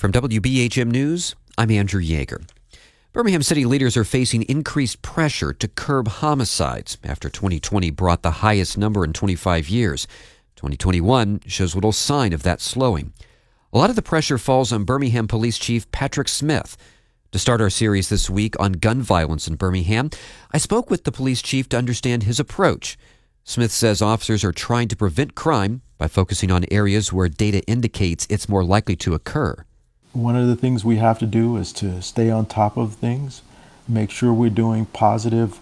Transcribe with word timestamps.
From 0.00 0.12
WBHM 0.12 0.90
News, 0.90 1.34
I'm 1.58 1.70
Andrew 1.70 2.00
Yeager. 2.00 2.42
Birmingham 3.12 3.42
City 3.42 3.66
leaders 3.66 3.98
are 3.98 4.02
facing 4.02 4.44
increased 4.44 5.02
pressure 5.02 5.52
to 5.52 5.68
curb 5.68 6.08
homicides 6.08 6.96
after 7.04 7.28
2020 7.28 7.90
brought 7.90 8.22
the 8.22 8.40
highest 8.40 8.78
number 8.78 9.04
in 9.04 9.12
25 9.12 9.68
years. 9.68 10.06
2021 10.56 11.40
shows 11.44 11.74
little 11.74 11.92
sign 11.92 12.32
of 12.32 12.44
that 12.44 12.62
slowing. 12.62 13.12
A 13.74 13.76
lot 13.76 13.90
of 13.90 13.96
the 13.96 14.00
pressure 14.00 14.38
falls 14.38 14.72
on 14.72 14.84
Birmingham 14.84 15.28
Police 15.28 15.58
Chief 15.58 15.90
Patrick 15.92 16.28
Smith. 16.28 16.78
To 17.32 17.38
start 17.38 17.60
our 17.60 17.68
series 17.68 18.08
this 18.08 18.30
week 18.30 18.58
on 18.58 18.72
gun 18.72 19.02
violence 19.02 19.46
in 19.46 19.56
Birmingham, 19.56 20.08
I 20.50 20.56
spoke 20.56 20.88
with 20.88 21.04
the 21.04 21.12
police 21.12 21.42
chief 21.42 21.68
to 21.68 21.76
understand 21.76 22.22
his 22.22 22.40
approach. 22.40 22.96
Smith 23.44 23.70
says 23.70 24.00
officers 24.00 24.44
are 24.44 24.52
trying 24.52 24.88
to 24.88 24.96
prevent 24.96 25.34
crime 25.34 25.82
by 25.98 26.08
focusing 26.08 26.50
on 26.50 26.64
areas 26.70 27.12
where 27.12 27.28
data 27.28 27.62
indicates 27.66 28.26
it's 28.30 28.48
more 28.48 28.64
likely 28.64 28.96
to 28.96 29.12
occur. 29.12 29.66
One 30.12 30.34
of 30.34 30.48
the 30.48 30.56
things 30.56 30.84
we 30.84 30.96
have 30.96 31.20
to 31.20 31.26
do 31.26 31.56
is 31.56 31.72
to 31.74 32.02
stay 32.02 32.30
on 32.30 32.46
top 32.46 32.76
of 32.76 32.94
things, 32.94 33.42
make 33.86 34.10
sure 34.10 34.32
we're 34.32 34.50
doing 34.50 34.86
positive 34.86 35.60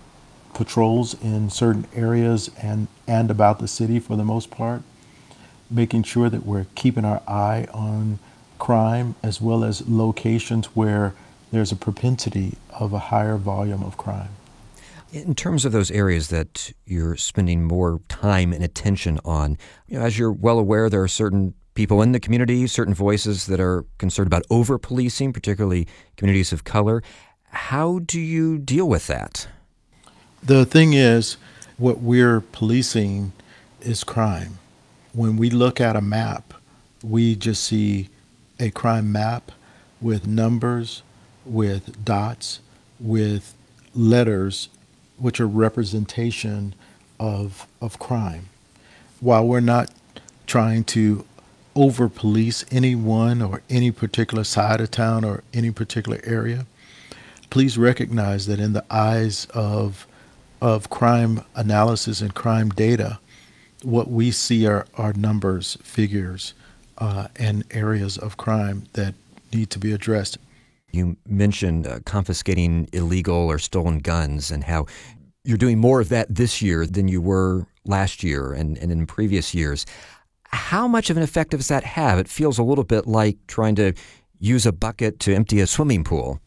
patrols 0.55 1.15
in 1.23 1.51
certain 1.51 1.87
areas 1.95 2.51
and, 2.61 2.89
and 3.07 3.31
about 3.31 3.59
the 3.59 3.69
city 3.69 4.01
for 4.01 4.17
the 4.17 4.25
most 4.25 4.51
part, 4.51 4.83
making 5.71 6.03
sure 6.05 6.31
that 6.31 6.47
we're 6.47 6.67
keeping 6.75 7.05
our 7.05 7.23
eye 7.29 7.67
on 7.75 8.19
crime 8.59 9.15
as 9.23 9.39
well 9.41 9.63
as 9.63 9.87
locations 9.87 10.67
where 10.75 11.15
there's 11.51 11.71
a 11.71 11.77
propensity 11.77 12.57
of 12.71 12.95
a 12.95 12.99
higher 12.99 13.37
volume 13.37 13.83
of 13.83 13.99
crime. 13.99 14.31
In 15.13 15.35
terms 15.35 15.65
of 15.65 15.73
those 15.73 15.91
areas 15.91 16.29
that 16.29 16.73
you're 16.87 17.17
spending 17.17 17.65
more 17.65 18.01
time 18.09 18.53
and 18.53 18.65
attention 18.65 19.21
on, 19.25 19.59
you 19.87 19.99
know, 19.99 20.05
as 20.05 20.19
you're 20.19 20.33
well 20.33 20.59
aware, 20.59 20.89
there 20.91 21.03
are 21.03 21.09
certain 21.09 21.55
people 21.79 22.03
in 22.03 22.11
the 22.11 22.19
community, 22.19 22.67
certain 22.67 22.93
voices 22.93 23.47
that 23.47 23.61
are 23.61 23.85
concerned 23.99 24.27
about 24.27 24.43
over 24.51 24.79
policing, 24.79 25.33
particularly 25.33 25.87
communities 26.17 26.53
of 26.53 26.65
color. 26.65 27.05
How 27.51 28.01
do 28.01 28.21
you 28.21 28.59
deal 28.59 28.89
with 28.89 29.07
that? 29.07 29.47
The 30.43 30.67
thing 30.67 30.93
is, 30.93 31.37
what 31.77 32.01
we're 32.01 32.41
policing 32.41 33.31
is 33.81 34.03
crime. 34.03 34.59
When 35.13 35.37
we 35.37 35.51
look 35.51 35.81
at 35.81 35.95
a 35.95 36.01
map, 36.01 36.53
we 37.01 37.37
just 37.37 37.63
see 37.63 38.09
a 38.59 38.71
crime 38.71 39.13
map 39.13 39.53
with 40.01 40.27
numbers, 40.27 41.05
with 41.45 42.05
dots, 42.05 42.59
with 42.99 43.55
letters, 43.95 44.69
which 45.17 45.39
are 45.39 45.47
representation 45.47 46.75
of, 47.21 47.69
of 47.81 48.01
crime. 48.01 48.49
While 49.21 49.47
we're 49.47 49.61
not 49.61 49.93
trying 50.49 50.83
to 50.83 51.25
over 51.79 52.09
police 52.09 52.65
anyone 52.73 53.41
or 53.41 53.63
any 53.71 53.93
particular 53.93 54.43
side 54.43 54.81
of 54.81 54.91
town 54.91 55.25
or 55.25 55.45
any 55.55 55.71
particular 55.71 56.21
area, 56.25 56.67
please 57.51 57.79
recognize 57.79 58.47
that 58.47 58.59
in 58.59 58.73
the 58.73 58.85
eyes 58.91 59.47
of 59.55 60.07
of 60.61 60.91
crime 60.91 61.41
analysis 61.55 62.21
and 62.21 62.35
crime 62.35 62.69
data, 62.71 63.21
what 63.85 64.11
we 64.11 64.29
see 64.33 64.67
are, 64.67 64.89
are 64.97 65.13
numbers, 65.13 65.79
figures, 65.85 66.53
uh, 66.99 67.29
and 67.37 67.63
areas 67.71 68.19
of 68.19 68.37
crime 68.37 68.83
that 68.95 69.15
need 69.53 69.71
to 69.71 69.79
be 69.79 69.93
addressed. 69.93 70.37
You 70.91 71.17
mentioned 71.29 71.87
uh, 71.87 72.01
confiscating 72.05 72.89
illegal 72.93 73.37
or 73.37 73.61
stolen 73.61 74.01
guns 74.01 74.51
and 74.51 74.65
how 74.65 74.87
you're 75.45 75.57
doing 75.57 75.79
more 75.79 76.01
of 76.01 76.09
that 76.09 76.27
this 76.29 76.61
year 76.61 76.85
than 76.85 77.07
you 77.07 77.21
were 77.21 77.69
last 77.85 78.25
year 78.25 78.53
and, 78.53 78.77
and 78.79 78.91
in 78.91 79.07
previous 79.07 79.55
years. 79.55 79.87
How 80.49 80.89
much 80.89 81.11
of 81.11 81.17
an 81.17 81.23
effect 81.23 81.51
does 81.51 81.69
that 81.69 81.85
have? 81.85 82.19
It 82.19 82.29
feels 82.29 82.59
a 82.59 82.63
little 82.63 82.85
bit 82.85 83.07
like 83.07 83.39
trying 83.47 83.75
to 83.77 83.93
use 84.39 84.67
a 84.67 84.73
bucket 84.73 85.21
to 85.21 85.35
empty 85.35 85.61
a 85.61 85.67
swimming 85.67 86.05
pool. 86.05 86.41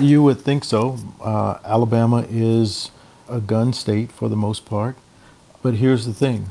you 0.00 0.22
would 0.22 0.40
think 0.40 0.64
so. 0.64 0.98
Uh, 1.20 1.58
Alabama 1.64 2.26
is 2.30 2.90
a 3.28 3.40
gun 3.40 3.72
state 3.72 4.12
for 4.12 4.28
the 4.28 4.36
most 4.36 4.64
part. 4.64 4.96
But 5.62 5.74
here's 5.74 6.06
the 6.06 6.14
thing 6.14 6.50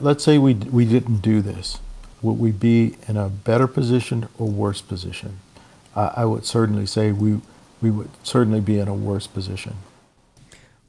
let's 0.00 0.22
say 0.22 0.38
we, 0.38 0.54
we 0.54 0.84
didn't 0.84 1.18
do 1.22 1.42
this 1.42 1.80
would 2.22 2.38
we 2.38 2.50
be 2.50 2.96
in 3.06 3.16
a 3.16 3.28
better 3.28 3.66
position 3.66 4.28
or 4.38 4.48
worse 4.48 4.80
position? 4.80 5.38
Uh, 5.94 6.12
I 6.16 6.24
would 6.24 6.44
certainly 6.44 6.86
say 6.86 7.12
we 7.12 7.40
we 7.80 7.90
would 7.90 8.10
certainly 8.24 8.60
be 8.60 8.78
in 8.78 8.88
a 8.88 8.94
worse 8.94 9.26
position. 9.26 9.76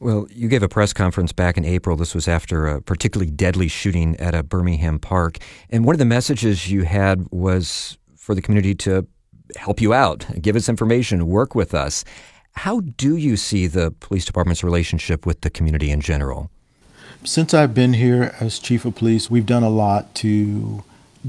Well, 0.01 0.27
you 0.31 0.47
gave 0.47 0.63
a 0.63 0.69
press 0.69 0.93
conference 0.93 1.33
back 1.33 1.57
in 1.57 1.65
April. 1.65 1.97
This 1.97 2.15
was 2.15 2.29
after 2.29 2.67
a 2.67 2.81
particularly 2.81 3.29
deadly 3.29 3.67
shooting 3.67 4.15
at 4.15 4.33
a 4.33 4.43
Birmingham 4.43 4.97
park. 4.97 5.39
And 5.69 5.83
one 5.83 5.93
of 5.93 5.99
the 5.99 6.05
messages 6.05 6.71
you 6.71 6.83
had 6.83 7.27
was 7.31 7.97
for 8.15 8.33
the 8.33 8.41
community 8.41 8.73
to 8.75 9.05
help 9.57 9.81
you 9.81 9.93
out, 9.93 10.25
give 10.41 10.55
us 10.55 10.69
information, 10.69 11.27
work 11.27 11.53
with 11.53 11.73
us. 11.73 12.05
How 12.53 12.79
do 12.79 13.17
you 13.17 13.35
see 13.35 13.67
the 13.67 13.91
police 13.99 14.23
department's 14.23 14.63
relationship 14.63 15.25
with 15.25 15.41
the 15.41 15.49
community 15.49 15.91
in 15.91 15.99
general? 15.99 16.49
Since 17.25 17.53
I've 17.53 17.73
been 17.73 17.93
here 17.93 18.33
as 18.39 18.59
chief 18.59 18.85
of 18.85 18.95
police, 18.95 19.29
we've 19.29 19.45
done 19.45 19.63
a 19.63 19.69
lot 19.69 20.15
to 20.15 20.83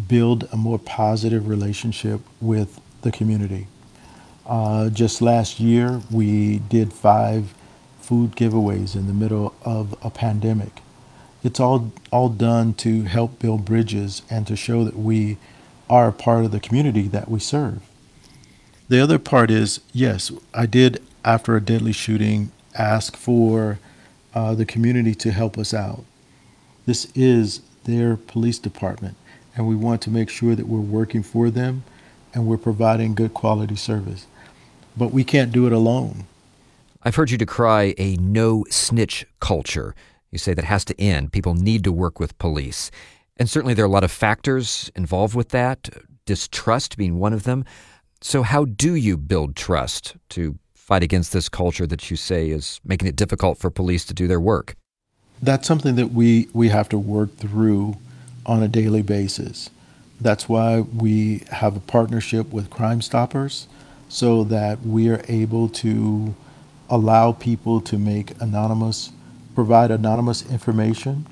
build 0.06 0.48
a 0.52 0.56
more 0.56 0.78
positive 0.78 1.48
relationship 1.48 2.20
with 2.40 2.80
the 3.02 3.10
community. 3.10 3.66
Uh, 4.46 4.90
just 4.90 5.20
last 5.20 5.58
year, 5.58 6.00
we 6.10 6.58
did 6.58 6.92
five 6.92 7.52
food 8.10 8.34
giveaways 8.34 8.96
in 8.96 9.06
the 9.06 9.12
middle 9.12 9.54
of 9.62 9.94
a 10.02 10.10
pandemic. 10.10 10.82
It's 11.44 11.60
all 11.60 11.92
all 12.10 12.28
done 12.28 12.74
to 12.74 13.04
help 13.04 13.38
build 13.38 13.64
bridges 13.64 14.22
and 14.28 14.48
to 14.48 14.56
show 14.56 14.82
that 14.82 14.98
we 14.98 15.38
are 15.88 16.08
a 16.08 16.12
part 16.12 16.44
of 16.44 16.50
the 16.50 16.58
community 16.58 17.06
that 17.06 17.30
we 17.30 17.38
serve. 17.38 17.80
The 18.88 19.00
other 19.00 19.20
part 19.20 19.48
is 19.48 19.78
yes, 19.92 20.32
I 20.52 20.66
did 20.66 21.00
after 21.24 21.54
a 21.54 21.60
deadly 21.60 21.92
shooting 21.92 22.50
ask 22.74 23.16
for 23.16 23.78
uh, 24.34 24.56
the 24.56 24.66
community 24.66 25.14
to 25.14 25.30
help 25.30 25.56
us 25.56 25.72
out. 25.72 26.04
This 26.86 27.06
is 27.14 27.60
their 27.84 28.16
police 28.16 28.58
department 28.58 29.16
and 29.54 29.68
we 29.68 29.76
want 29.76 30.02
to 30.02 30.10
make 30.10 30.30
sure 30.30 30.56
that 30.56 30.66
we're 30.66 30.80
working 30.80 31.22
for 31.22 31.48
them 31.48 31.84
and 32.34 32.48
we're 32.48 32.58
providing 32.58 33.14
good 33.14 33.34
quality 33.34 33.76
service. 33.76 34.26
But 34.96 35.12
we 35.12 35.22
can't 35.22 35.52
do 35.52 35.68
it 35.68 35.72
alone. 35.72 36.24
I've 37.02 37.14
heard 37.14 37.30
you 37.30 37.38
decry 37.38 37.94
a 37.96 38.16
no 38.16 38.64
snitch 38.68 39.26
culture. 39.40 39.94
You 40.30 40.38
say 40.38 40.52
that 40.52 40.66
has 40.66 40.84
to 40.84 41.00
end. 41.00 41.32
People 41.32 41.54
need 41.54 41.82
to 41.84 41.92
work 41.92 42.20
with 42.20 42.36
police. 42.38 42.90
And 43.38 43.48
certainly 43.48 43.72
there 43.72 43.86
are 43.86 43.88
a 43.88 43.90
lot 43.90 44.04
of 44.04 44.10
factors 44.10 44.90
involved 44.94 45.34
with 45.34 45.48
that, 45.48 45.88
distrust 46.26 46.98
being 46.98 47.18
one 47.18 47.32
of 47.32 47.44
them. 47.44 47.64
So, 48.20 48.42
how 48.42 48.66
do 48.66 48.94
you 48.94 49.16
build 49.16 49.56
trust 49.56 50.16
to 50.30 50.58
fight 50.74 51.02
against 51.02 51.32
this 51.32 51.48
culture 51.48 51.86
that 51.86 52.10
you 52.10 52.18
say 52.18 52.50
is 52.50 52.82
making 52.84 53.08
it 53.08 53.16
difficult 53.16 53.56
for 53.56 53.70
police 53.70 54.04
to 54.04 54.14
do 54.14 54.28
their 54.28 54.40
work? 54.40 54.76
That's 55.40 55.66
something 55.66 55.94
that 55.94 56.12
we, 56.12 56.48
we 56.52 56.68
have 56.68 56.90
to 56.90 56.98
work 56.98 57.34
through 57.36 57.96
on 58.44 58.62
a 58.62 58.68
daily 58.68 59.00
basis. 59.00 59.70
That's 60.20 60.50
why 60.50 60.80
we 60.80 61.44
have 61.50 61.76
a 61.76 61.80
partnership 61.80 62.52
with 62.52 62.68
Crime 62.68 63.00
Stoppers 63.00 63.68
so 64.10 64.44
that 64.44 64.82
we 64.82 65.08
are 65.08 65.24
able 65.28 65.70
to 65.70 66.34
allow 66.90 67.32
people 67.32 67.80
to 67.82 67.98
make 67.98 68.38
anonymous, 68.40 69.12
provide 69.54 69.90
anonymous 69.90 70.48
information. 70.50 71.26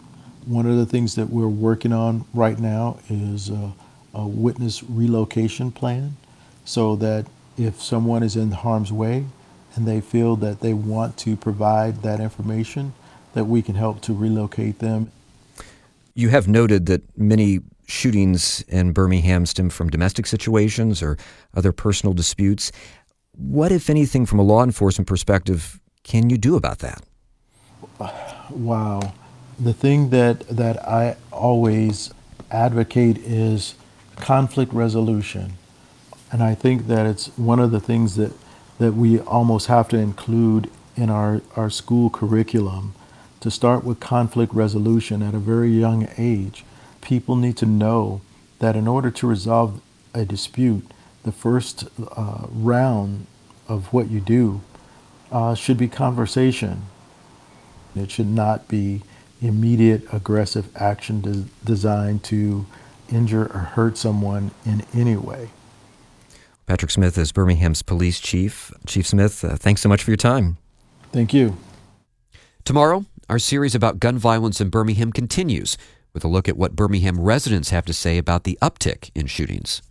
One 0.47 0.67
of 0.67 0.77
the 0.77 0.87
things 0.87 1.15
that 1.17 1.29
we're 1.29 1.49
working 1.49 1.93
on 1.93 2.25
right 2.33 2.59
now 2.59 2.99
is 3.11 3.51
a, 3.51 3.73
a 4.15 4.27
witness 4.27 4.83
relocation 4.83 5.71
plan 5.71 6.17
so 6.65 6.97
that 6.97 7.27
if 7.59 7.83
someone 7.83 8.23
is 8.23 8.37
in 8.37 8.53
harm's 8.53 8.93
way 8.93 9.27
and 9.75 9.87
they 9.87 10.01
feel 10.01 10.37
that 10.37 10.61
they 10.61 10.73
want 10.73 11.17
to 11.19 11.37
provide 11.37 12.03
that 12.03 12.21
information, 12.21 12.95
that 13.35 13.45
we 13.45 13.61
can 13.61 13.75
help 13.75 14.01
to 14.03 14.15
relocate 14.15 14.79
them 14.79 15.11
you 16.19 16.31
have 16.31 16.49
noted 16.49 16.87
that 16.87 17.01
many 17.17 17.61
shootings 17.87 18.63
in 18.63 18.91
Birmingham 18.91 19.47
stem 19.47 19.71
from 19.71 19.89
domestic 19.89 20.27
situations 20.27 21.01
or 21.01 21.17
other 21.55 21.71
personal 21.71 22.13
disputes. 22.13 22.73
What, 23.39 23.71
if 23.71 23.89
anything, 23.89 24.27
from 24.27 24.41
a 24.41 24.43
law 24.43 24.65
enforcement 24.65 25.07
perspective, 25.07 25.81
can 26.03 26.29
you 26.29 26.37
do 26.37 26.57
about 26.57 26.81
that? 26.81 27.05
Wow. 28.51 29.15
The 29.61 29.73
thing 29.73 30.11
that, 30.11 30.41
that 30.49 30.87
I 30.87 31.17
always 31.31 32.13
advocate 32.51 33.19
is 33.19 33.77
conflict 34.17 34.73
resolution. 34.73 35.53
And 36.33 36.43
I 36.43 36.57
think 36.57 36.89
that 36.89 37.07
it's 37.07 37.29
one 37.39 37.61
of 37.61 37.71
the 37.71 37.81
things 37.81 38.17
that, 38.17 38.33
that 38.79 38.95
we 38.95 39.21
almost 39.21 39.69
have 39.69 39.89
to 39.91 39.97
include 39.97 40.69
in 40.97 41.09
our, 41.09 41.41
our 41.55 41.71
school 41.71 42.11
curriculum 42.11 42.95
to 43.41 43.53
start 43.53 43.85
with 43.85 44.01
conflict 44.01 44.53
resolution 44.53 45.23
at 45.23 45.35
a 45.35 45.39
very 45.39 45.71
young 45.71 46.09
age. 46.19 46.65
People 47.01 47.37
need 47.37 47.57
to 47.59 47.67
know 47.67 48.21
that 48.59 48.75
in 48.75 48.89
order 48.89 49.13
to 49.13 49.27
resolve 49.29 49.81
a 50.13 50.25
dispute, 50.25 50.85
the 51.29 51.33
first 51.33 51.85
uh, 52.17 52.47
round 52.49 53.27
of 53.69 53.93
what 53.93 54.11
you 54.11 54.19
do 54.19 54.63
uh, 55.31 55.55
should 55.55 55.77
be 55.77 55.87
conversation. 55.87 56.85
It 57.95 58.11
should 58.11 58.29
not 58.29 58.67
be 58.67 59.03
immediate 59.43 60.03
aggressive 60.11 60.75
action 60.75 61.21
de- 61.21 61.45
designed 61.67 62.25
to 62.25 62.65
injure 63.13 63.45
or 63.45 63.61
hurt 63.77 63.99
someone 63.99 64.53
in 64.65 64.87
any 64.95 65.17
way. 65.17 65.51
Patrick 66.67 66.91
Smith 66.91 67.19
is 67.19 67.31
Birmingham's 67.31 67.83
police 67.83 68.21
chief. 68.21 68.73
Chief 68.87 69.07
Smith, 69.07 69.45
uh, 69.45 69.57
thanks 69.57 69.83
so 69.83 69.89
much 69.91 70.03
for 70.03 70.11
your 70.11 70.17
time. 70.17 70.57
Thank 71.13 71.35
you. 71.35 71.59
Tomorrow, 72.65 73.05
our 73.29 73.39
series 73.39 73.75
about 73.75 74.01
gun 74.01 74.17
violence 74.17 74.63
in 74.63 74.71
Birmingham 74.71 75.13
continues 75.13 75.77
with 76.15 76.25
a 76.25 76.29
look 76.29 76.49
at 76.49 76.57
what 76.57 76.75
Birmingham 76.75 77.21
residents 77.21 77.69
have 77.69 77.85
to 77.85 77.93
say 77.93 78.17
about 78.17 78.45
the 78.45 78.59
uptick 78.63 79.11
in 79.15 79.27
shootings. 79.27 79.83